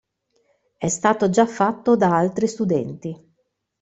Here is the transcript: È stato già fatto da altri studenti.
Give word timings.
È 0.79 0.87
stato 0.87 1.29
già 1.29 1.45
fatto 1.45 1.95
da 1.95 2.15
altri 2.15 2.47
studenti. 2.47 3.15